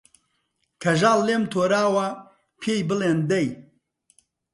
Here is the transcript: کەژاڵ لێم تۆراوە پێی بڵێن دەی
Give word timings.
کەژاڵ 0.81 1.19
لێم 1.27 1.43
تۆراوە 1.51 2.07
پێی 2.61 2.81
بڵێن 2.89 3.19
دەی 3.31 3.47